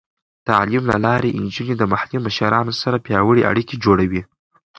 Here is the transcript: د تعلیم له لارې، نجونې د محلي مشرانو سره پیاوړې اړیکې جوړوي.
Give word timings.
د 0.03 0.03
تعلیم 0.49 0.83
له 0.91 0.97
لارې، 1.05 1.37
نجونې 1.43 1.73
د 1.77 1.83
محلي 1.91 2.17
مشرانو 2.25 2.73
سره 2.81 3.03
پیاوړې 3.05 3.47
اړیکې 3.51 3.75
جوړوي. 3.83 4.21